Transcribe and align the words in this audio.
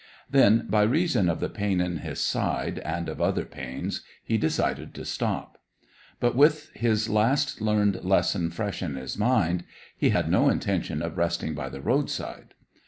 Then, 0.27 0.65
by 0.67 0.81
reason 0.81 1.29
of 1.29 1.39
the 1.39 1.47
pain 1.47 1.79
in 1.79 1.97
his 1.97 2.19
side, 2.19 2.79
and 2.79 3.07
of 3.07 3.21
other 3.21 3.45
pains, 3.45 4.01
he 4.23 4.35
decided 4.35 4.95
to 4.95 5.05
stop. 5.05 5.61
But, 6.19 6.35
with 6.35 6.71
his 6.73 7.07
last 7.07 7.61
learned 7.61 8.03
lesson 8.03 8.49
fresh 8.49 8.81
in 8.81 8.95
his 8.95 9.15
mind, 9.15 9.63
he 9.95 10.09
had 10.09 10.27
no 10.27 10.49
intention 10.49 11.03
of 11.03 11.17
resting 11.19 11.53
by 11.53 11.69
the 11.69 11.81
roadside. 11.81 12.55